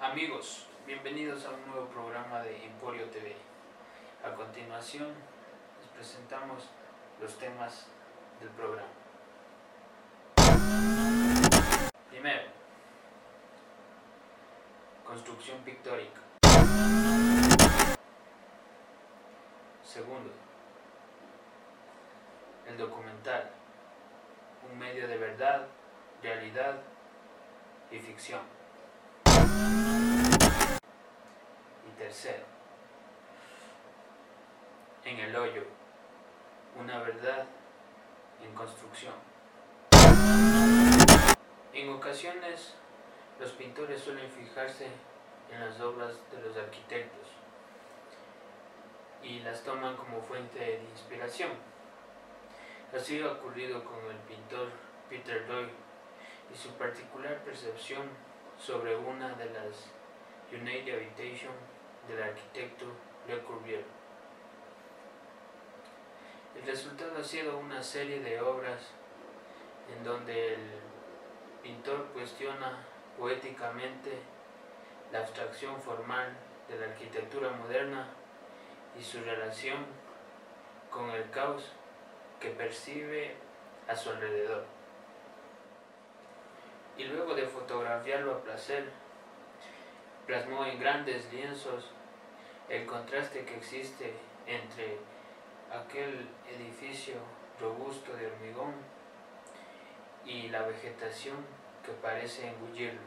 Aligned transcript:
Amigos, 0.00 0.64
bienvenidos 0.86 1.44
a 1.44 1.50
un 1.50 1.66
nuevo 1.66 1.88
programa 1.88 2.40
de 2.40 2.64
Emporio 2.64 3.10
TV. 3.10 3.34
A 4.24 4.32
continuación, 4.32 5.08
les 5.80 5.88
presentamos 5.88 6.68
los 7.20 7.36
temas 7.36 7.88
del 8.38 8.48
programa. 8.50 8.86
Primero, 12.10 12.44
construcción 15.04 15.58
pictórica. 15.64 16.20
Segundo, 19.82 20.30
el 22.68 22.76
documental, 22.76 23.50
un 24.70 24.78
medio 24.78 25.08
de 25.08 25.18
verdad, 25.18 25.66
realidad 26.22 26.76
y 27.90 27.98
ficción. 27.98 28.57
Y 31.86 31.98
tercero, 31.98 32.44
en 35.04 35.18
el 35.20 35.36
hoyo, 35.36 35.64
una 36.78 37.00
verdad 37.00 37.46
en 38.42 38.54
construcción. 38.54 39.14
En 41.72 41.90
ocasiones, 41.90 42.74
los 43.40 43.52
pintores 43.52 44.00
suelen 44.00 44.30
fijarse 44.30 44.88
en 45.50 45.60
las 45.60 45.80
obras 45.80 46.14
de 46.30 46.40
los 46.42 46.56
arquitectos 46.56 47.28
y 49.22 49.40
las 49.40 49.62
toman 49.62 49.96
como 49.96 50.20
fuente 50.20 50.58
de 50.58 50.84
inspiración. 50.90 51.50
Así 52.94 53.20
ha 53.20 53.32
ocurrido 53.32 53.84
con 53.84 53.98
el 54.10 54.16
pintor 54.18 54.70
Peter 55.08 55.46
Doyle 55.46 55.72
y 56.52 56.56
su 56.56 56.70
particular 56.74 57.38
percepción 57.44 58.08
sobre 58.58 58.96
una 58.96 59.34
de 59.34 59.46
las 59.50 59.90
United 60.52 60.94
Habitation 60.94 61.52
del 62.08 62.22
arquitecto 62.22 62.86
Le 63.26 63.42
Corbusier. 63.42 63.84
El 66.56 66.66
resultado 66.66 67.18
ha 67.18 67.24
sido 67.24 67.58
una 67.58 67.82
serie 67.82 68.20
de 68.20 68.40
obras 68.40 68.80
en 69.96 70.02
donde 70.02 70.54
el 70.54 70.60
pintor 71.62 72.06
cuestiona 72.12 72.84
poéticamente 73.16 74.18
la 75.12 75.20
abstracción 75.20 75.80
formal 75.80 76.36
de 76.68 76.78
la 76.78 76.86
arquitectura 76.86 77.50
moderna 77.50 78.08
y 78.98 79.02
su 79.02 79.20
relación 79.20 79.86
con 80.90 81.10
el 81.10 81.30
caos 81.30 81.72
que 82.40 82.50
percibe 82.50 83.36
a 83.86 83.94
su 83.94 84.10
alrededor. 84.10 84.77
Y 86.98 87.04
luego 87.04 87.34
de 87.34 87.46
fotografiarlo 87.46 88.34
a 88.34 88.42
placer, 88.42 88.90
plasmó 90.26 90.66
en 90.66 90.78
grandes 90.78 91.32
lienzos 91.32 91.90
el 92.68 92.84
contraste 92.84 93.44
que 93.46 93.56
existe 93.56 94.12
entre 94.46 94.98
aquel 95.72 96.28
edificio 96.54 97.14
robusto 97.60 98.14
de 98.14 98.26
hormigón 98.26 98.74
y 100.26 100.48
la 100.48 100.62
vegetación 100.62 101.36
que 101.84 101.92
parece 101.92 102.48
engullirlo. 102.48 103.00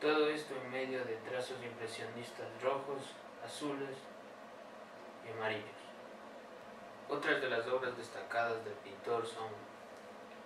Todo 0.00 0.28
esto 0.28 0.54
en 0.62 0.70
medio 0.70 1.04
de 1.04 1.16
trazos 1.28 1.62
impresionistas 1.64 2.46
rojos, 2.62 3.14
azules 3.44 3.96
y 5.26 5.32
amarillos. 5.32 5.82
Otras 7.08 7.40
de 7.40 7.50
las 7.50 7.66
obras 7.66 7.96
destacadas 7.96 8.64
del 8.64 8.74
pintor 8.74 9.26
son 9.26 9.48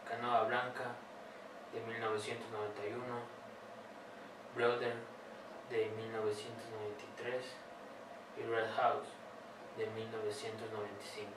Canoa 0.08 0.44
Blanca 0.44 0.94
de 1.72 1.80
1991, 1.80 3.02
Brother 4.54 4.94
de 5.70 5.86
1993 5.90 7.44
y 8.38 8.42
Red 8.42 8.70
House 8.76 9.08
de 9.76 9.86
1995. 9.86 11.32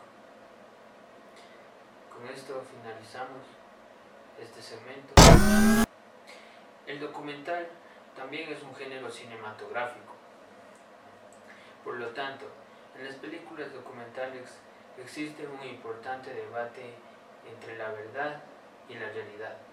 Con 2.13 2.27
esto 2.27 2.63
finalizamos 2.71 3.43
este 4.39 4.61
segmento. 4.61 5.13
El 6.85 6.99
documental 6.99 7.67
también 8.15 8.51
es 8.51 8.61
un 8.63 8.75
género 8.75 9.09
cinematográfico. 9.09 10.13
Por 11.83 11.95
lo 11.95 12.07
tanto, 12.09 12.45
en 12.97 13.05
las 13.05 13.15
películas 13.15 13.73
documentales 13.73 14.57
existe 14.97 15.47
un 15.47 15.65
importante 15.67 16.33
debate 16.33 16.93
entre 17.49 17.77
la 17.77 17.89
verdad 17.91 18.43
y 18.89 18.95
la 18.95 19.09
realidad. 19.09 19.68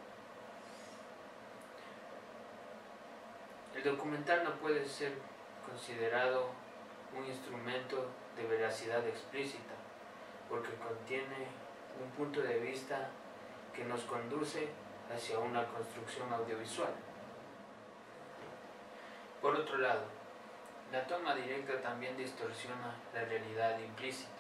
Documental 3.86 4.44
no 4.44 4.50
puede 4.56 4.84
ser 4.84 5.12
considerado 5.64 6.50
un 7.16 7.24
instrumento 7.24 8.06
de 8.36 8.46
veracidad 8.46 9.06
explícita, 9.06 9.74
porque 10.48 10.74
contiene 10.74 11.46
un 12.02 12.10
punto 12.10 12.40
de 12.42 12.58
vista 12.58 13.08
que 13.72 13.84
nos 13.84 14.02
conduce 14.02 14.68
hacia 15.14 15.38
una 15.38 15.66
construcción 15.68 16.32
audiovisual. 16.32 16.92
Por 19.40 19.54
otro 19.54 19.78
lado, 19.78 20.02
la 20.92 21.06
toma 21.06 21.34
directa 21.34 21.80
también 21.80 22.16
distorsiona 22.16 22.94
la 23.14 23.24
realidad 23.24 23.78
implícita, 23.78 24.30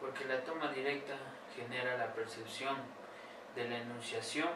porque 0.00 0.24
la 0.24 0.42
toma 0.44 0.72
directa 0.72 1.14
genera 1.54 1.96
la 1.96 2.12
percepción 2.12 2.76
de 3.54 3.68
la 3.68 3.78
enunciación 3.78 4.50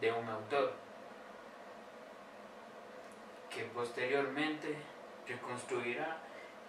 de 0.00 0.12
un 0.12 0.28
autor, 0.28 0.74
que 3.54 3.64
posteriormente 3.64 4.76
reconstruirá 5.26 6.18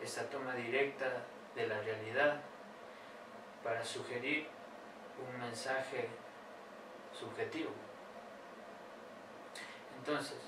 esta 0.01 0.29
toma 0.29 0.53
directa 0.53 1.23
de 1.55 1.67
la 1.67 1.79
realidad 1.79 2.41
para 3.63 3.83
sugerir 3.83 4.47
un 5.17 5.39
mensaje 5.39 6.09
subjetivo. 7.17 7.71
Entonces, 9.97 10.39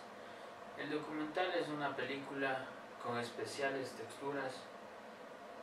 el 0.77 0.89
documental 0.89 1.53
es 1.53 1.69
una 1.69 1.95
película 1.95 2.65
con 3.01 3.17
especiales 3.17 3.91
texturas 3.91 4.55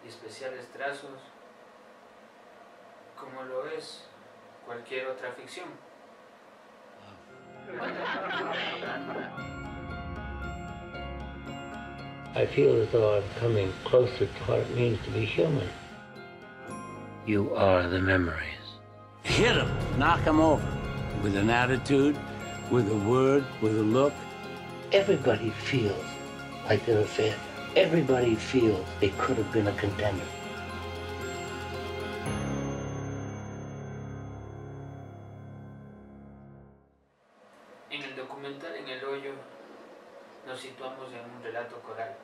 y 0.05 0.09
especiales 0.09 0.67
trazos, 0.73 1.21
como 3.19 3.43
lo 3.43 3.67
es 3.67 4.07
cualquier 4.65 5.09
otra 5.09 5.33
ficción. 5.33 5.69
I 12.35 12.47
feel 12.47 12.81
as 12.81 12.89
though 12.89 13.19
I'm 13.19 13.29
coming 13.39 13.71
closer 13.85 14.25
to 14.25 14.43
what 14.47 14.61
it 14.61 14.71
means 14.75 14.99
to 15.05 15.11
be 15.11 15.27
human. 15.27 15.69
You 17.27 17.55
are 17.55 17.87
the 17.87 18.01
memories. 18.01 18.65
Hit 19.23 19.55
him, 19.55 19.69
knock 19.99 20.21
him 20.21 20.41
over. 20.41 20.67
With 21.23 21.37
an 21.37 21.51
attitude, 21.51 22.17
with 22.71 22.91
a 22.91 22.97
word, 23.09 23.45
with 23.61 23.79
a 23.79 23.83
look. 23.83 24.15
Everybody 24.93 25.51
feels 25.51 26.05
like 26.65 26.87
they're 26.87 27.01
a 27.01 27.05
failure. 27.05 27.37
Everybody 27.77 28.35
feels 28.35 28.87
they 28.99 29.11
could 29.11 29.37
have 29.37 29.53
been 29.53 29.67
a 29.67 29.73
contender. 29.73 30.25
En 37.91 38.03
el 38.03 38.17
documental 38.17 38.75
En 38.75 38.89
el 38.89 39.01
hoyo 39.01 39.33
nos 40.47 40.61
situamos 40.61 41.13
en 41.13 41.31
un 41.31 41.43
relato 41.43 41.81
coral, 41.81 42.17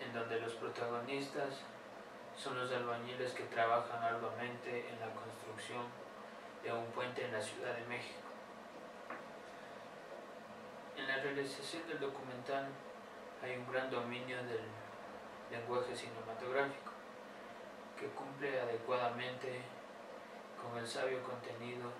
en 0.00 0.12
donde 0.12 0.40
los 0.40 0.54
protagonistas 0.54 1.60
son 2.36 2.58
los 2.58 2.70
albañiles 2.72 3.32
que 3.32 3.44
trabajan 3.44 4.02
arduamente 4.02 4.88
en 4.88 4.98
la 5.00 5.08
construcción 5.14 5.84
de 6.62 6.72
un 6.72 6.86
puente 6.86 7.24
en 7.24 7.32
la 7.32 7.40
Ciudad 7.40 7.74
de 7.74 7.84
México. 7.86 8.20
En 10.96 11.06
la 11.06 11.16
realización 11.16 11.86
del 11.86 12.00
documental 12.00 12.68
hay 13.42 13.56
un 13.56 13.70
gran 13.70 13.90
dominio 13.90 14.38
del 14.44 14.64
lenguaje 15.50 15.94
cinematográfico 15.94 16.92
que 17.98 18.06
cumple 18.08 18.60
adecuadamente 18.60 19.60
con 20.60 20.78
el 20.78 20.86
sabio 20.86 21.22
contenido 21.22 21.90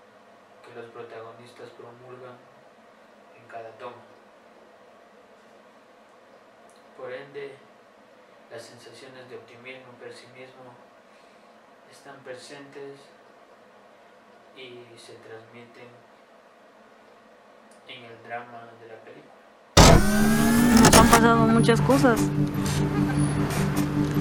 que 0.65 0.73
los 0.73 0.89
protagonistas 0.91 1.69
promulgan 1.69 2.37
en 3.37 3.47
cada 3.47 3.69
toma. 3.77 4.14
Por 7.05 7.13
ende, 7.13 7.53
las 8.49 8.63
sensaciones 8.63 9.29
de 9.29 9.35
optimismo 9.35 9.91
pesimismo 10.03 10.73
están 11.91 12.15
presentes 12.23 12.97
y 14.57 14.81
se 14.97 15.13
transmiten 15.13 15.85
en 17.87 18.05
el 18.05 18.23
drama 18.23 18.69
de 18.81 18.87
la 18.87 18.95
película. 19.03 19.35
Nos 20.81 20.95
han 20.95 21.07
pasado 21.09 21.45
muchas 21.45 21.79
cosas. 21.81 22.19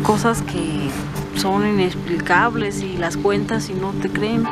Cosas 0.02 0.42
que 0.42 0.90
son 1.40 1.66
inexplicables 1.66 2.82
y 2.82 2.98
las 2.98 3.16
cuentas 3.16 3.70
y 3.70 3.72
no 3.72 3.92
te 3.92 4.10
creen. 4.10 4.42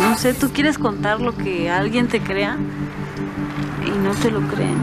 No 0.00 0.18
sé, 0.18 0.34
tú 0.34 0.50
quieres 0.52 0.76
contar 0.76 1.22
lo 1.22 1.34
que 1.34 1.70
alguien 1.70 2.08
te 2.08 2.20
crea 2.20 2.58
no 4.02 4.10
te 4.14 4.30
lo 4.30 4.40
creen. 4.48 4.78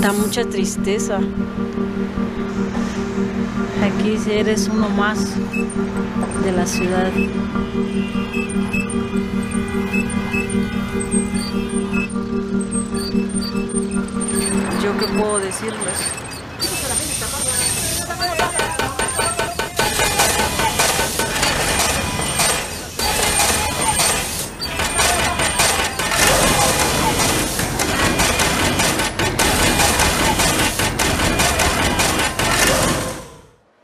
Da 0.00 0.12
mucha 0.12 0.44
tristeza. 0.44 1.18
Aquí 3.82 4.18
eres 4.30 4.68
uno 4.68 4.88
más 4.90 5.34
de 6.44 6.52
la 6.52 6.66
ciudad. 6.66 7.10
Puedo 15.22 15.38
decirles? 15.38 15.98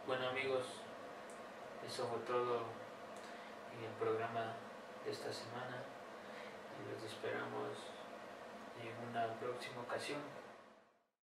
Bueno 0.09 0.29
amigos, 0.29 0.65
eso 1.87 2.09
fue 2.09 2.19
todo 2.27 2.63
en 3.77 3.85
el 3.85 3.93
programa 4.01 4.57
de 5.05 5.13
esta 5.13 5.33
semana 5.33 5.85
y 6.75 6.93
los 6.93 7.05
esperamos 7.05 7.79
en 8.83 9.11
una 9.11 9.39
próxima 9.39 9.83
ocasión. 9.83 10.48